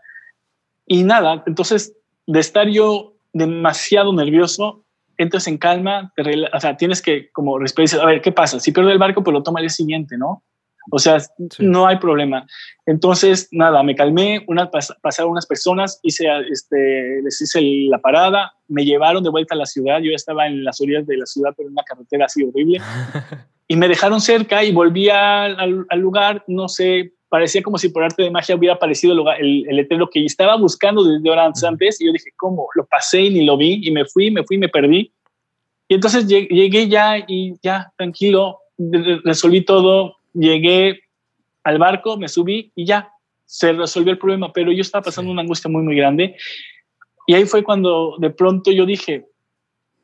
[0.86, 1.96] Y nada, entonces,
[2.28, 4.84] de estar yo demasiado nervioso,
[5.18, 6.12] entras en calma,
[6.54, 8.60] o sea, tienes que como respirar a ver, ¿qué pasa?
[8.60, 10.44] Si pierdo el barco, pues lo toma el siguiente, ¿no?
[10.92, 11.18] O sea,
[11.60, 12.46] no hay problema.
[12.86, 14.70] Entonces, nada, me calmé, una,
[15.02, 19.66] pasaron unas personas, hice, este, les hice la parada, me llevaron de vuelta a la
[19.66, 22.80] ciudad, yo estaba en las orillas de la ciudad, pero en una carretera así horrible,
[23.68, 28.24] y me dejaron cerca y volví al, lugar, no sé, parecía como si por arte
[28.24, 32.12] de magia hubiera aparecido el, el, letrero que estaba buscando desde horas antes, y yo
[32.12, 32.68] dije, ¿cómo?
[32.76, 35.14] Lo pasé y ni lo vi, y me fui, me fui, me perdí.
[35.88, 38.60] Y entonces llegué ya y ya, tranquilo,
[39.24, 41.02] resolví todo, llegué
[41.64, 43.12] al barco, me subí y ya,
[43.46, 46.36] se resolvió el problema, pero yo estaba pasando una angustia muy, muy grande.
[47.28, 49.26] Y ahí fue cuando de pronto yo dije,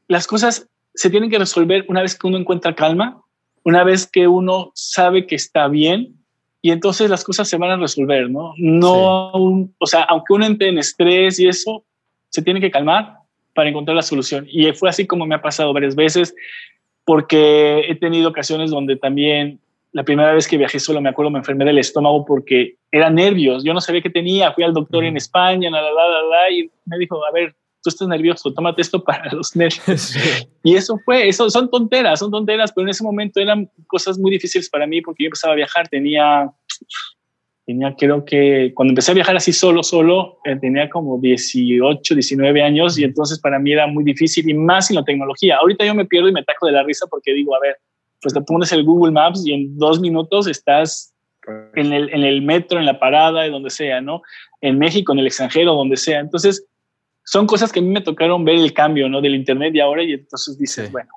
[0.08, 3.22] las cosas se tienen que resolver una vez que uno encuentra calma,
[3.64, 6.16] una vez que uno sabe que está bien,
[6.62, 8.54] y entonces las cosas se van a resolver, ¿no?
[8.58, 11.86] No, o sea, aunque uno entre en estrés y eso,
[12.30, 13.18] se tiene que calmar
[13.54, 14.46] para encontrar la solución.
[14.50, 16.36] Y fue así como me ha pasado varias veces,
[17.06, 19.60] porque he tenido ocasiones donde también
[19.92, 23.64] la primera vez que viajé solo, me acuerdo, me enfermé del estómago porque era nervios.
[23.64, 24.52] Yo no sabía qué tenía.
[24.52, 25.70] Fui al doctor en España,
[26.52, 30.16] y me dijo, a ver, tú estás nervioso, tómate esto para los nervios.
[30.64, 34.30] Y eso fue, eso son tonteras, son tonteras, pero en ese momento eran cosas muy
[34.30, 36.52] difíciles para mí porque yo empezaba a viajar, tenía,
[37.66, 42.62] tenía creo que, cuando empecé a viajar así solo, solo, eh, tenía como 18, 19
[42.62, 45.56] años y entonces para mí era muy difícil y más sin la tecnología.
[45.56, 47.78] Ahorita yo me pierdo y me taco de la risa porque digo, a ver,
[48.22, 51.14] pues te pones el Google Maps y en dos minutos estás
[51.76, 54.22] en el, en el metro, en la parada, de donde sea, ¿no?
[54.62, 56.20] En México, en el extranjero, donde sea.
[56.20, 56.66] Entonces,
[57.24, 59.22] son cosas que a mí me tocaron ver el cambio, ¿no?
[59.22, 61.10] Del Internet y ahora, y entonces dices, bueno,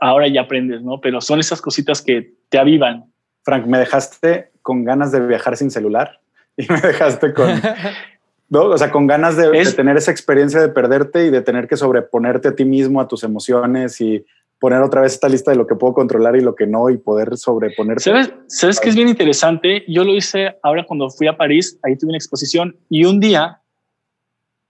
[0.00, 1.00] ahora ya aprendes, ¿no?
[1.00, 3.04] Pero son esas cositas que te avivan.
[3.42, 6.20] Frank, me dejaste con ganas de viajar sin celular
[6.56, 7.50] y me dejaste con...
[8.48, 8.64] ¿no?
[8.64, 11.76] O sea, con ganas de, de, tener esa experiencia de perderte y de tener que
[11.76, 14.26] sobreponerte a ti mismo, a tus emociones y
[14.60, 16.98] poner otra vez esta lista de lo que puedo controlar y lo que no y
[16.98, 18.04] poder sobreponerte.
[18.04, 19.84] ¿Sabes, ¿Sabes qué es bien interesante?
[19.88, 23.62] Yo lo hice ahora cuando fui a París, ahí tuve una exposición y un día,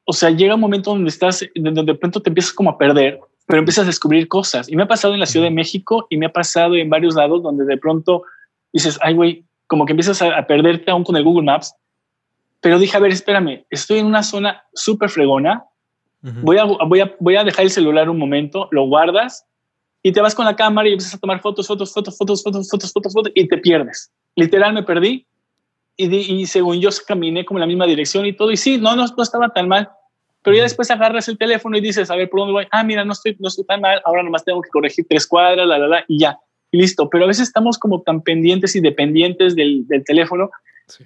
[0.05, 3.18] o sea, llega un momento donde estás, donde de pronto te empiezas como a perder,
[3.46, 4.68] pero empiezas a descubrir cosas.
[4.68, 7.16] Y me ha pasado en la Ciudad de México y me ha pasado en varios
[7.16, 8.22] lados donde de pronto
[8.72, 11.74] dices, ay, güey, como que empiezas a, a perderte aún con el Google Maps.
[12.61, 15.64] Pero dije, a ver, espérame, estoy en una zona súper fregona,
[16.22, 19.46] voy, a, voy, a, voy a dejar el celular un momento, lo guardas
[20.02, 22.70] y te vas con la cámara y empiezas a tomar fotos, fotos, fotos, fotos, fotos,
[22.70, 24.10] fotos, fotos, fotos y te pierdes.
[24.34, 25.26] Literal me perdí
[25.96, 28.96] y, y según yo caminé como en la misma dirección y todo y sí, no,
[28.96, 29.90] no, no estaba tan mal.
[30.42, 32.66] Pero ya después agarras el teléfono y dices, a ver, ¿por dónde voy?
[32.70, 35.66] Ah, mira, no estoy, no estoy tan mal, ahora nomás tengo que corregir tres cuadras,
[35.66, 36.38] la, la, la, y ya,
[36.70, 37.10] y listo.
[37.10, 40.50] Pero a veces estamos como tan pendientes y dependientes del, del teléfono
[40.86, 41.04] sí.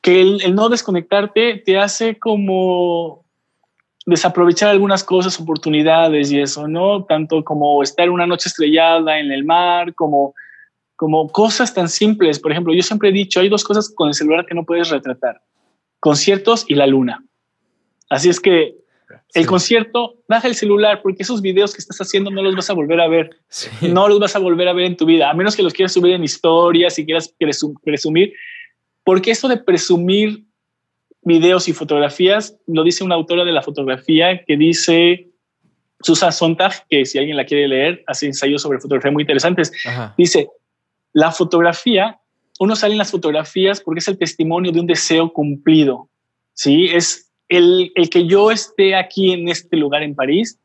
[0.00, 3.24] que el, el no desconectarte te hace como
[4.06, 7.04] desaprovechar algunas cosas, oportunidades y eso, ¿no?
[7.04, 10.34] Tanto como estar una noche estrellada en el mar, como,
[10.96, 12.38] como cosas tan simples.
[12.38, 14.88] Por ejemplo, yo siempre he dicho, hay dos cosas con el celular que no puedes
[14.88, 15.42] retratar,
[16.00, 17.22] conciertos y la luna.
[18.08, 18.76] Así es que
[19.34, 19.48] el sí.
[19.48, 23.00] concierto, baja el celular porque esos videos que estás haciendo no los vas a volver
[23.00, 23.30] a ver.
[23.48, 23.68] Sí.
[23.92, 25.92] No los vas a volver a ver en tu vida, a menos que los quieras
[25.92, 27.34] subir en historias y quieras
[27.84, 28.32] presumir,
[29.04, 30.47] porque eso de presumir
[31.28, 35.28] videos y fotografías, lo dice una autora de la fotografía que dice
[36.00, 39.72] Susan Sontag, que si alguien la quiere leer, hace ensayos sobre fotografía muy interesantes.
[39.86, 40.14] Ajá.
[40.18, 40.48] Dice,
[41.12, 42.18] la fotografía,
[42.58, 46.08] uno sale en las fotografías porque es el testimonio de un deseo cumplido.
[46.54, 50.58] Sí, es el, el que yo esté aquí en este lugar en París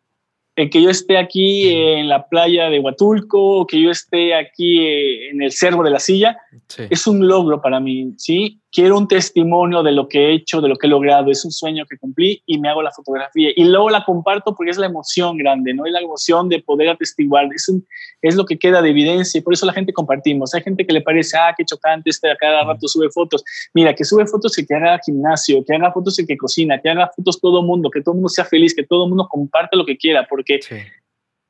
[0.56, 4.86] el que yo esté aquí en la playa de Huatulco, que yo esté aquí
[5.30, 6.84] en el Cerro de la Silla, sí.
[6.90, 8.60] es un logro para mí, ¿sí?
[8.74, 11.52] Quiero un testimonio de lo que he hecho, de lo que he logrado, es un
[11.52, 13.52] sueño que cumplí y me hago la fotografía.
[13.56, 15.86] Y luego la comparto porque es la emoción grande, ¿no?
[15.86, 17.86] Es la emoción de poder atestiguar, es, un,
[18.24, 20.56] es lo que queda de evidencia y por eso la gente compartimos.
[20.56, 23.44] Hay gente que le parece, ah, qué chocante, este a cada rato sube fotos.
[23.76, 26.90] Mira, que sube fotos y que haga gimnasio, que haga fotos y que cocina, que
[26.90, 29.28] haga fotos todo el mundo, que todo el mundo sea feliz, que todo el mundo
[29.30, 30.60] comparte lo que quiera, porque.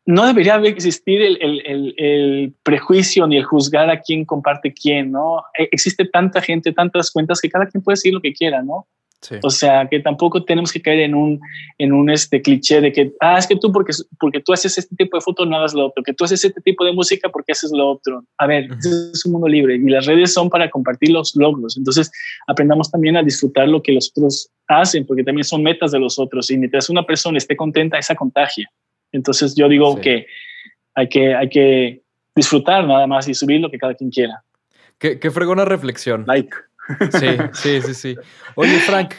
[0.06, 5.12] No debería existir el, el, el, el, prejuicio ni el juzgar a quién comparte quién,
[5.12, 5.44] ¿no?
[5.58, 8.88] E, existe tanta gente, tantas cuentas que cada quien puede seguir lo que quiera, ¿no?
[9.22, 9.36] Sí.
[9.42, 11.40] O sea, que tampoco tenemos que caer en un,
[11.78, 14.94] en un este cliché de que, ah, es que tú porque, porque tú haces este
[14.98, 17.54] tipo de fotos no hagas lo otro, que tú haces este tipo de música porque
[17.54, 18.26] haces lo otro.
[18.38, 19.12] A ver, uh -huh.
[19.14, 21.78] es un mundo libre y las redes son para compartir los logros.
[21.78, 22.12] Entonces,
[22.48, 26.20] aprendamos también a disfrutar lo que los otros hacen, porque también son metas de los
[26.20, 26.52] otros.
[26.52, 28.70] Y mientras una persona esté contenta, esa contagia.
[29.14, 30.02] Entonces, yo digo sí.
[30.02, 30.26] que,
[30.96, 32.02] hay que hay que
[32.36, 34.44] disfrutar nada más y subir lo que cada quien quiera.
[34.98, 36.26] Qué, qué fregona reflexión.
[36.28, 36.56] Like.
[37.12, 38.16] Sí, sí, sí, sí.
[38.56, 39.14] Oye, Frank,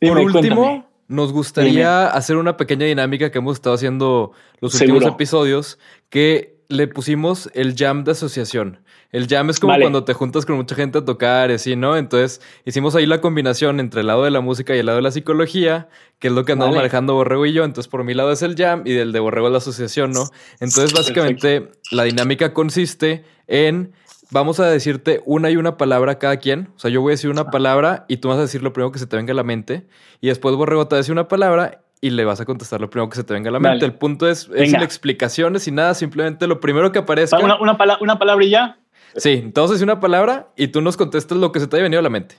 [0.00, 0.84] Dime, por último, cuéntame.
[1.08, 2.10] nos gustaría Dime.
[2.18, 4.96] hacer una pequeña dinámica que hemos estado haciendo los Seguro.
[4.96, 5.78] últimos episodios,
[6.08, 8.80] que le pusimos el jam de asociación.
[9.10, 9.84] El jam es como vale.
[9.84, 11.96] cuando te juntas con mucha gente a tocar así, ¿no?
[11.96, 15.02] Entonces hicimos ahí la combinación entre el lado de la música y el lado de
[15.02, 16.84] la psicología, que es lo que andamos vale.
[16.84, 17.64] manejando Borrego y yo.
[17.64, 20.24] Entonces por mi lado es el jam y del de Borrego es la asociación, ¿no?
[20.60, 21.88] Entonces básicamente Perfecto.
[21.92, 23.92] la dinámica consiste en
[24.30, 26.70] vamos a decirte una y una palabra cada quien.
[26.74, 28.90] O sea, yo voy a decir una palabra y tú vas a decir lo primero
[28.90, 29.86] que se te venga a la mente.
[30.20, 32.90] Y después Borrego te va a decir una palabra y le vas a contestar lo
[32.90, 33.76] primero que se te venga a la mente.
[33.76, 33.86] Vale.
[33.86, 37.38] El punto es, es sin explicaciones y nada, simplemente lo primero que aparezca.
[37.38, 38.76] Una, una, pala una palabra y ya.
[39.16, 42.02] Sí, entonces una palabra y tú nos contestas lo que se te haya venido a
[42.02, 42.34] la mente.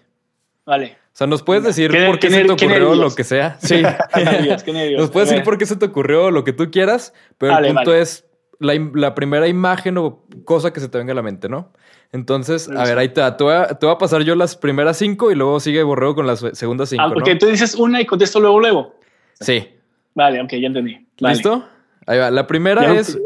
[0.66, 0.98] Vale.
[1.06, 3.58] O sea, nos puedes decir ¿Qué, por qué, qué se te ocurrió lo que sea.
[3.62, 3.82] Sí.
[4.14, 5.00] qué nervios, qué nervios.
[5.00, 7.76] Nos puedes decir por qué se te ocurrió lo que tú quieras, pero vale, el
[7.76, 8.02] punto vale.
[8.02, 8.26] es
[8.60, 11.72] la, la, primera imagen o cosa que se te venga a la mente, ¿no?
[12.12, 14.98] Entonces, a ver, ahí te, te, voy a, te voy a pasar yo las primeras
[14.98, 17.04] cinco y luego sigue Borrego con las segundas cinco.
[17.04, 17.40] Ah, porque ¿no?
[17.40, 18.96] tú dices una y contesto luego, luego.
[19.40, 19.68] Sí.
[20.16, 21.06] Vale, ok, ya entendí.
[21.20, 21.36] Vale.
[21.36, 21.68] ¿Listo?
[22.06, 22.32] Ahí va.
[22.32, 23.18] La primera ya, es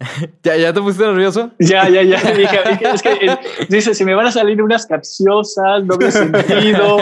[0.42, 1.50] ¿Ya, ¿Ya te pusiste nervioso?
[1.58, 2.18] Ya, ya, ya.
[2.32, 2.58] Dije,
[2.94, 6.98] es que eh, dice, si me van a salir unas capciosas, doble sentido,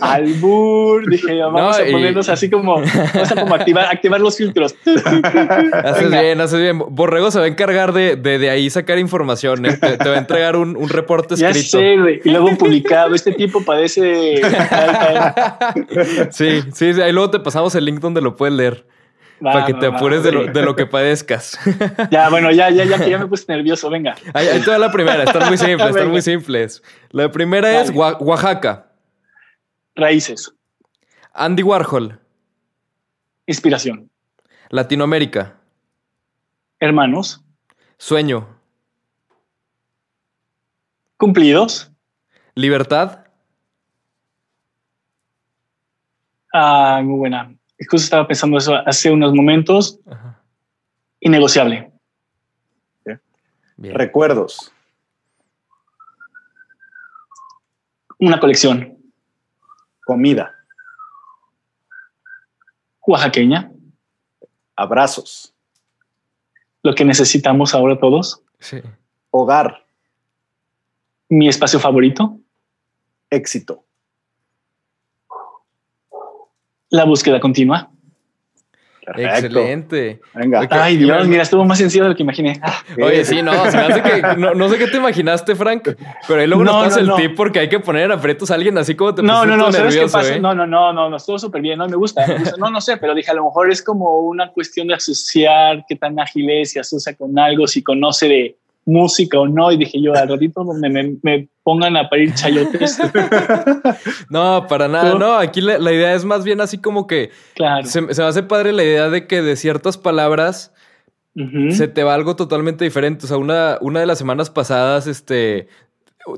[0.00, 1.08] albur.
[1.08, 4.74] Dije, vamos a ponernos así como, vamos a como activar, activar los filtros.
[5.84, 6.78] haces bien, haces bien.
[6.78, 9.66] Borrego se va a encargar de, de, de ahí sacar información.
[9.66, 9.76] ¿eh?
[9.76, 11.58] Te, va a entregar un, un reporte escrito.
[11.58, 12.20] Ya sé, güey.
[12.24, 13.14] Y luego un publicado.
[13.14, 14.40] Este tipo padece.
[16.30, 17.02] sí, sí, sí.
[17.02, 18.86] Ahí luego te pasamos el link donde lo puedes leer
[19.40, 21.58] para que te apures de, lo, que padezcas.
[22.10, 24.14] Ya, bueno, ya, ya, ya, ya me puse nervioso, venga.
[24.34, 26.82] Ahí, ahí la primera, están muy simples, están muy simples.
[27.10, 28.92] La primera es Oaxaca.
[29.94, 30.52] Raíces.
[31.32, 32.20] Andy Warhol.
[33.46, 34.10] Inspiración.
[34.68, 35.56] Latinoamérica.
[36.78, 37.42] Hermanos.
[37.98, 38.48] Sueño.
[41.16, 41.90] Cumplidos.
[42.54, 43.24] Libertad.
[46.52, 49.98] Ah, muy buena justo estaba pensando eso hace unos momentos.
[51.20, 51.92] Innegociable.
[53.76, 54.72] Recuerdos.
[58.18, 58.98] Una colección.
[60.04, 60.54] Comida.
[63.06, 63.72] Oaxaqueña.
[64.76, 65.54] Abrazos.
[66.82, 68.42] Lo que necesitamos ahora todos.
[68.58, 68.82] Sí.
[69.30, 69.86] Hogar.
[71.30, 72.38] Mi espacio favorito.
[73.30, 73.84] Éxito.
[76.90, 77.90] La búsqueda continua.
[79.16, 80.20] Excelente.
[80.34, 80.66] Venga.
[80.70, 82.60] Ay, Dios, mira, estuvo más sencillo de lo que imaginé.
[82.62, 85.88] Ah, Oye, sí, no, se me hace que no, sé qué te imaginaste, Frank,
[86.28, 88.54] pero ahí luego no, nos pasa el tip porque hay que poner en aprietos a
[88.54, 90.34] alguien así como te No, no, no, ¿sabes qué pasa?
[90.34, 90.40] Eh?
[90.40, 92.24] No, no, no, no, no, estuvo súper bien, no me gusta,
[92.58, 95.96] No, no sé, pero dije, a lo mejor es como una cuestión de asociar qué
[95.96, 98.56] tan ágil es, si asocia con algo, si conoce de
[98.90, 99.72] música o no.
[99.72, 102.98] Y dije yo, al ratito donde me, pongan a parir chayotes.
[104.30, 105.14] no, para nada.
[105.14, 107.86] No, aquí la, idea es más bien así como que claro.
[107.86, 110.74] se, me hace padre la idea de que de ciertas palabras
[111.70, 113.24] se te va algo totalmente diferente.
[113.24, 115.68] O sea, una, una de las semanas pasadas, este,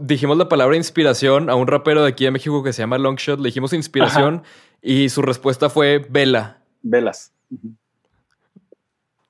[0.01, 3.41] dijimos la palabra inspiración a un rapero de aquí de México que se llama Longshot.
[3.41, 4.43] Le dijimos inspiración
[4.81, 6.59] y su respuesta fue vela.
[6.83, 7.33] Velas.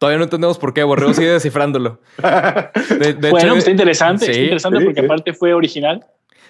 [0.03, 0.83] Todavía no entendemos por qué.
[0.83, 2.01] Borrego sigue descifrándolo.
[2.19, 4.29] De, bueno, está interesante.
[4.29, 6.05] está interesante porque aparte fue original.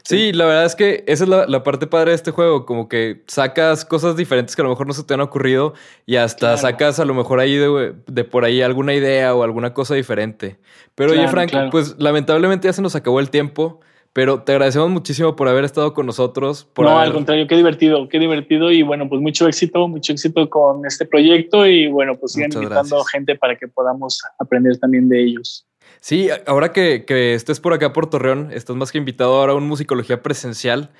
[0.04, 3.24] Sí, la verdad es que esa es la, parte padre de este juego, como que
[3.26, 5.74] sacas cosas diferentes que a lo mejor no se te han ocurrido
[6.06, 9.96] y hasta sacas a lo mejor ahí de, por ahí alguna idea o alguna cosa
[9.96, 10.56] diferente.
[10.94, 13.80] Pero oye, Frank, pues lamentablemente ya se nos acabó el tiempo.
[14.12, 16.64] Pero te agradecemos muchísimo por haber estado con nosotros.
[16.74, 18.70] Por no, al contrario, qué divertido, qué divertido.
[18.70, 21.66] Y bueno, pues mucho éxito, mucho éxito con este proyecto.
[21.66, 25.66] Y bueno, pues sigan invitando gente para que podamos aprender también de ellos.
[26.00, 29.56] Sí, ahora que, que, estés por acá por Torreón, estás más que invitado ahora a
[29.56, 30.90] un musicología presencial.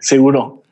[0.00, 0.62] Seguro.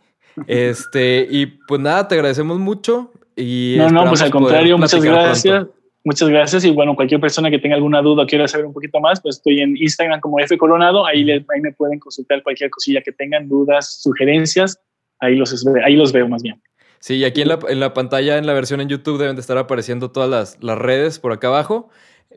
[0.47, 3.13] Este, y pues nada, te agradecemos mucho.
[3.37, 5.67] Y no, no, pues al contrario, muchas gracias.
[6.03, 9.01] Muchas gracias y bueno, cualquier persona que tenga alguna duda o quiera saber un poquito
[9.01, 13.03] más, pues estoy en Instagram como F Coronado, ahí, ahí me pueden consultar cualquier cosilla
[13.03, 14.81] que tengan, dudas, sugerencias,
[15.19, 16.61] ahí los, ahí los veo más bien.
[17.01, 19.41] Sí, y aquí en la, en la pantalla, en la versión en YouTube, deben de
[19.41, 21.89] estar apareciendo todas las, las, redes por acá abajo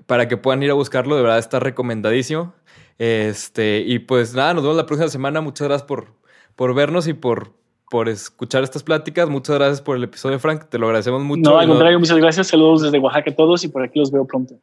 [0.07, 1.15] para que puedan ir a buscarlo.
[1.15, 2.53] De verdad está recomendadísimo.
[2.97, 5.41] Este, y pues nada, nos vemos la próxima semana.
[5.41, 6.13] Muchas gracias por,
[6.55, 7.51] por vernos y por,
[7.93, 9.29] por escuchar estas pláticas.
[9.29, 10.63] Muchas gracias por el episodio, Frank.
[10.67, 11.47] Te lo agradecemos mucho.
[11.47, 12.47] No, al contrario, muchas gracias.
[12.47, 14.55] Saludos desde Oaxaca a todos y por aquí los veo pronto.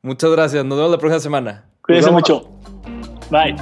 [0.00, 0.64] Muchas gracias.
[0.64, 1.64] Nos vemos la próxima semana.
[1.82, 2.48] Cuídense mucho.
[3.32, 3.56] Bye.